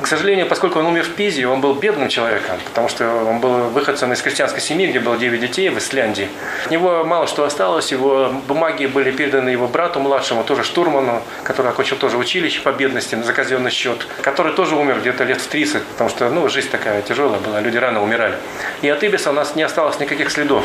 [0.00, 3.68] К сожалению, поскольку он умер в Пизе, он был бедным человеком, потому что он был
[3.68, 6.28] выходцем из крестьянской семьи, где было 9 детей в Исляндии.
[6.64, 11.70] От него мало что осталось, его бумаги были переданы его брату младшему, тоже штурману, который
[11.70, 15.82] окончил тоже училище по бедности за казенный счет, который тоже умер где-то лет в 30,
[15.84, 18.36] потому что ну, жизнь такая тяжелая была, люди рано умирали.
[18.82, 20.64] И от Ибиса у нас не осталось никаких следов.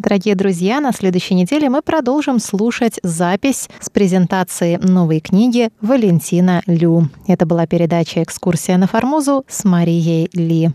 [0.00, 7.10] Дорогие друзья, на следующей неделе мы продолжим слушать запись с презентации новой книги Валентина Лю.
[7.28, 10.70] Это была передача «Экскурсия на Формозу» с Марией Ли.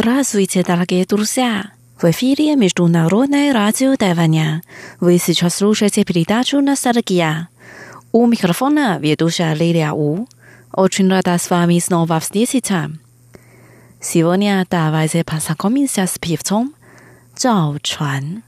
[0.00, 1.72] Здравствуйте, дорогие друзья!
[2.00, 4.62] В эфире Международное радио Тайваня.
[5.00, 7.48] Вы сейчас слушаете передачу «Ностальгия».
[8.12, 10.28] У микрофона ведущая Лилия У.
[10.72, 12.92] Очень рада с вами снова встретиться.
[14.00, 16.74] Сегодня давайте познакомимся с певцом
[17.36, 18.44] Чжао Чуан.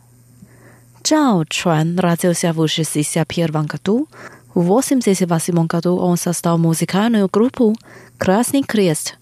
[1.02, 4.06] Чжао Чуан родился в 61 году.
[4.54, 7.74] В 88 году он создал музыкальную группу
[8.18, 9.16] «Красный крест»,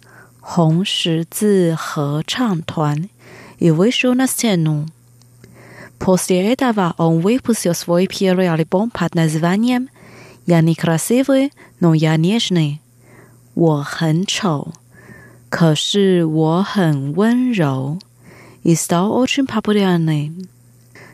[0.48, 3.10] 红十字合唱团
[3.60, 4.88] и вышел на сцену.
[6.00, 9.90] После этого он выпустил свой первый альбом под названием
[10.46, 12.80] «Я некрасивый, но я нежный».
[13.56, 14.74] 我很丑，
[15.50, 18.00] 可是我很温柔。
[18.64, 20.50] И стал очень популярным.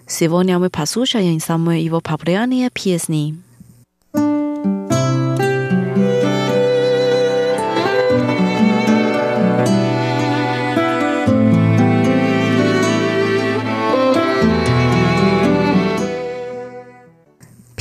[0.07, 3.37] Сегодня мы послушаем самые его популярные песни.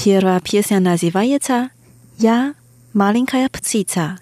[0.04, 1.70] Первая пьеса называется
[2.18, 2.56] «Я
[2.92, 4.20] маленькая птица».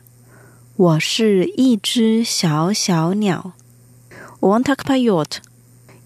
[0.77, 3.53] «Я 一只小小鸟».
[4.41, 5.41] Он так поет.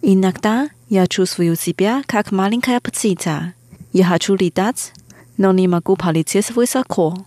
[0.02, 3.54] Иногда я чувствую себя как маленькая птица.
[3.92, 4.94] Я хочу летать,
[5.36, 7.26] но не могу полететь высоко.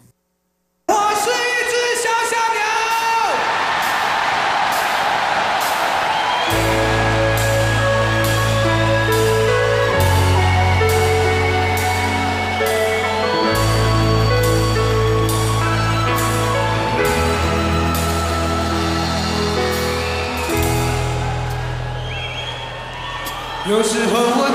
[23.68, 24.47] 有时候我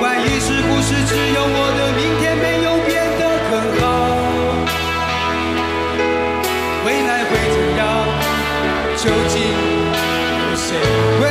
[0.00, 2.90] 怀疑是不是只有我的明天没有变
[3.20, 3.82] 得更好
[6.86, 7.80] 未来会怎样
[8.96, 9.34] 究竟
[10.40, 10.66] 有谁
[11.20, 11.22] 会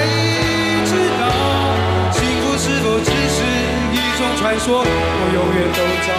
[0.86, 1.22] 知道？
[2.14, 3.38] 幸福是否只是
[3.92, 4.86] 一种传说我
[5.34, 6.10] 永远都找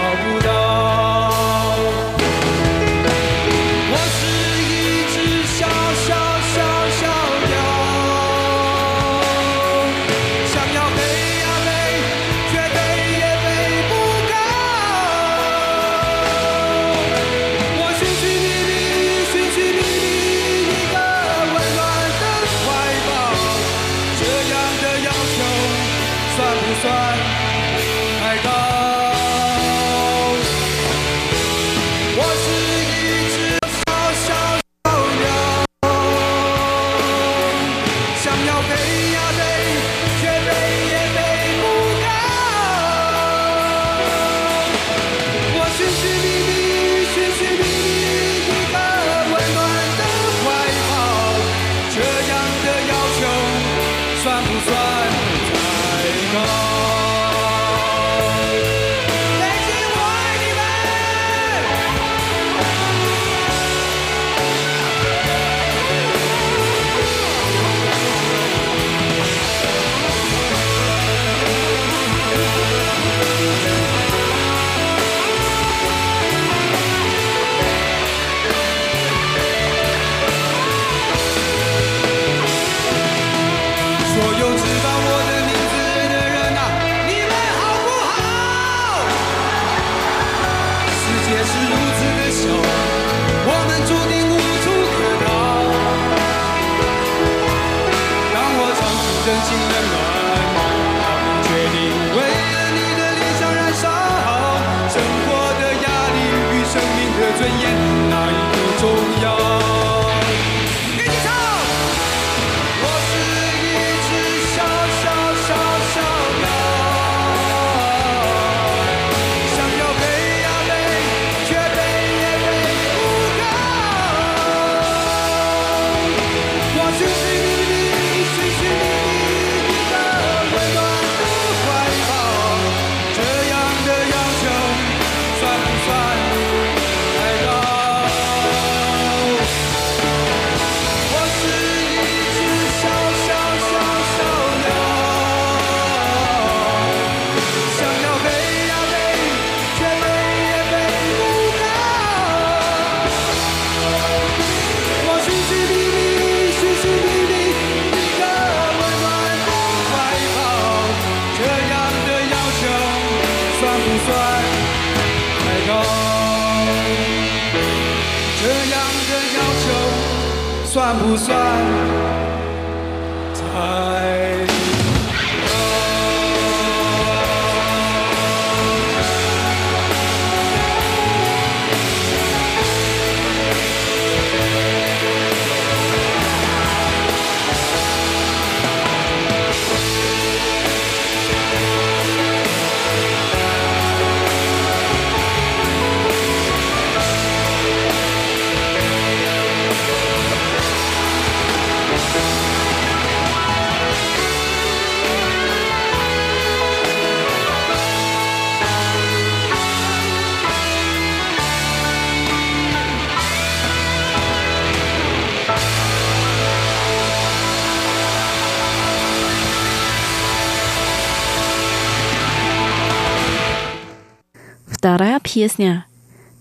[225.33, 225.87] 皮斯尼亚，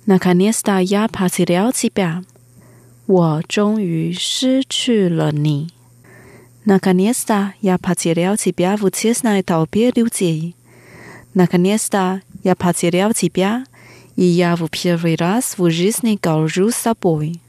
[0.05, 2.25] 那卡涅斯塔也爬起了七边。
[3.05, 5.67] 我终于失去了你。
[6.63, 10.53] 那卡涅斯塔也爬起了七边，乌皮斯那一道边六节。
[11.33, 13.63] 那卡涅斯塔也爬起了七边，
[14.15, 17.39] 伊亚乌皮尔维拉斯乌吉斯尼考朱萨波伊。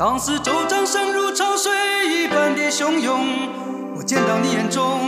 [0.00, 1.70] 当四周掌声如潮水
[2.08, 3.20] 一般的汹涌
[3.94, 4.98] 我见到你眼中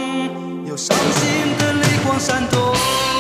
[0.67, 3.12] 有伤心的泪光闪动。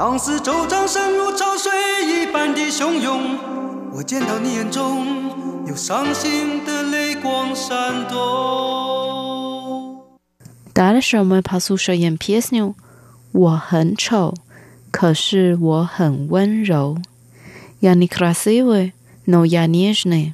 [0.00, 1.70] 当四周掌声如潮水
[2.06, 3.36] 一般的汹涌，
[3.92, 8.16] 我见到你眼中有伤心的泪光闪动。
[11.18, 12.72] 我们跑宿舍演 PS。
[13.32, 14.32] 我很丑，
[14.90, 16.96] 可是我很温柔。
[17.80, 18.94] Я не красивый,
[19.26, 20.32] но я нежный。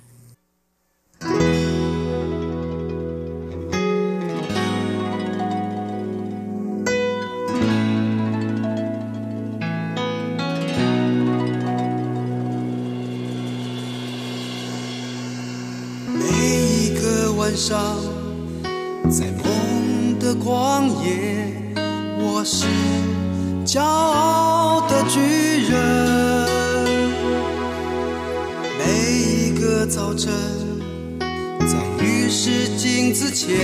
[19.08, 21.52] 在梦的旷野，
[22.18, 22.66] 我是
[23.64, 25.20] 骄傲的巨
[25.70, 26.48] 人。
[28.76, 30.32] 每一个早晨，
[31.20, 33.56] 在浴室镜子前，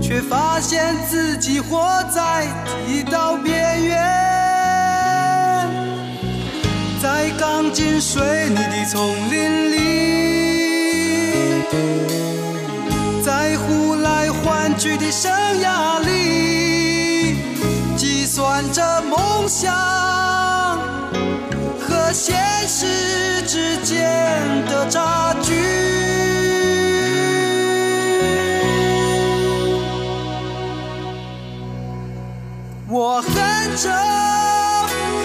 [0.00, 3.98] 却发现自己活在剃刀边缘。
[7.02, 10.33] 在钢筋水泥的丛林里，
[14.76, 17.36] 去的生涯里，
[17.96, 19.72] 计算着梦想
[21.80, 24.04] 和现实之间
[24.66, 25.54] 的差距。
[32.88, 33.32] 我很
[33.76, 33.88] 丑，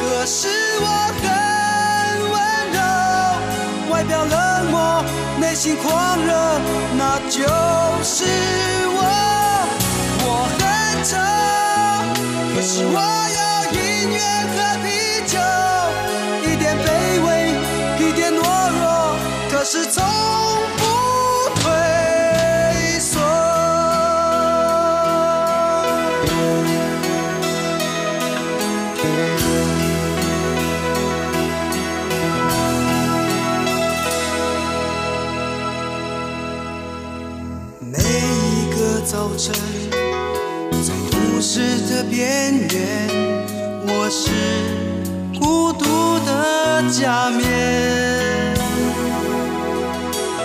[0.02, 0.48] 可是
[0.82, 0.88] 我
[1.22, 1.24] 很
[2.32, 2.36] 温
[2.74, 2.80] 柔，
[3.92, 4.36] 外表冷
[4.72, 5.04] 漠，
[5.40, 6.32] 内心狂热，
[6.98, 7.38] 那就
[8.04, 8.24] 是。
[8.92, 8.99] 我
[12.60, 13.40] 可是我有
[13.72, 13.80] 音
[14.12, 14.20] 乐
[14.52, 14.86] 和啤
[15.26, 15.40] 酒，
[16.44, 16.88] 一点卑
[17.26, 17.56] 微，
[18.06, 19.16] 一点懦弱，
[19.50, 20.04] 可是从
[42.00, 43.10] 的边缘，
[43.86, 44.32] 我是
[45.38, 47.44] 孤独的假面。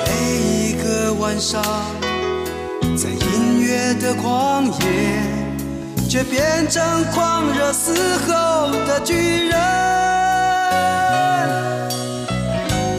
[0.05, 1.62] 每一个晚上，
[2.96, 6.82] 在音乐的旷野，却变成
[7.12, 7.94] 狂热嘶
[8.26, 9.55] 吼的巨人。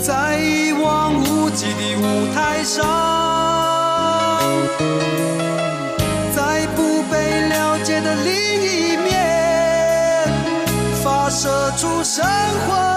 [0.01, 2.85] 在一望无际的舞台上，
[12.15, 12.23] 生
[12.65, 12.94] 活。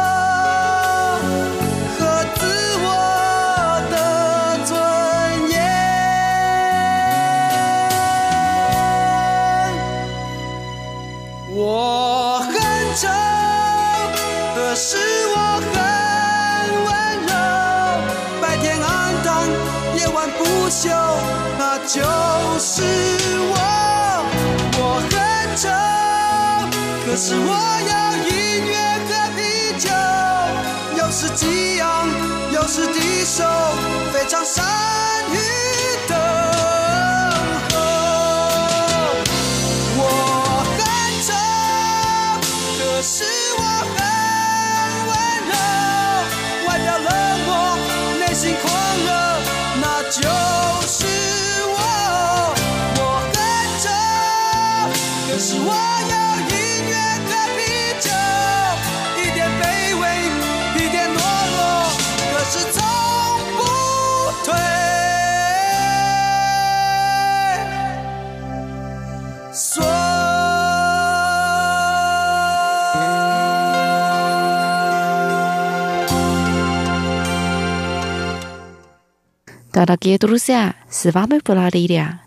[79.79, 82.20] Дорогие друзья, с вами была Лилия.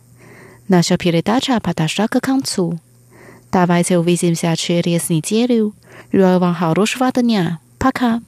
[0.70, 2.80] Наша передача подошла к концу.
[3.52, 5.74] Давайте увидимся через неделю.
[6.14, 7.60] Желаю вам хорошего дня.
[7.78, 8.22] Пока.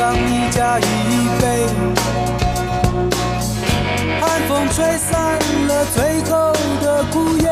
[0.00, 0.82] 当一加已
[1.38, 1.66] 飞，
[4.18, 5.38] 寒风吹散
[5.68, 7.46] 了最后的枯叶，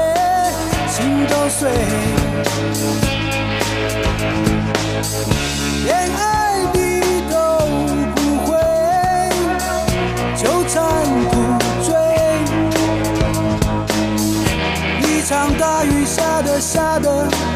[0.88, 1.70] 心都碎，
[5.84, 7.36] 连爱你都
[8.16, 8.56] 不会
[10.34, 10.80] 纠缠
[11.28, 11.32] 不
[11.84, 11.92] 追。
[15.02, 17.47] 一场大雨，下的下的。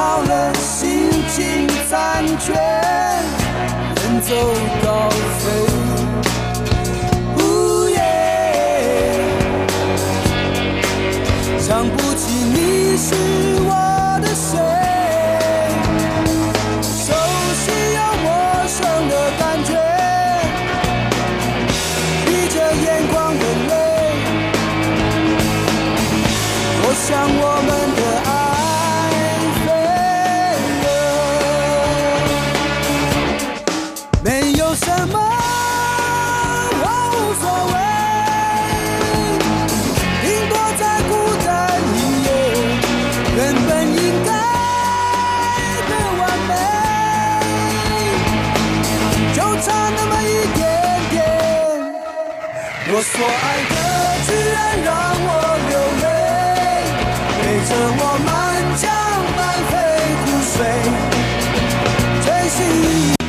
[0.00, 4.34] 好人心情残缺远走
[4.82, 5.42] 高飞
[7.36, 7.38] 呜
[7.90, 7.98] 耶！
[11.58, 13.14] 想不起你是
[13.68, 13.70] 我
[14.22, 14.48] 的谁
[16.80, 17.12] 熟
[17.60, 17.62] 悉
[17.94, 18.26] 又陌
[18.66, 18.78] 生
[19.10, 19.68] 的感觉
[22.24, 23.70] 闭着眼眶的泪
[26.82, 27.08] 我想
[53.22, 53.76] 我爱的
[54.24, 54.88] 居然让
[55.26, 55.28] 我
[55.68, 56.04] 流泪，
[57.36, 58.28] 陪着我满
[58.80, 58.82] 江
[59.36, 59.38] 满
[59.70, 59.72] 飞
[60.24, 60.24] 湖
[60.56, 60.58] 水，
[62.24, 63.19] 珍惜。